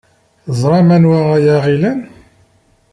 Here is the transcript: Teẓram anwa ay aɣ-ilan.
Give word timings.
Teẓram 0.45 0.89
anwa 0.95 1.19
ay 1.37 1.45
aɣ-ilan. 1.55 1.99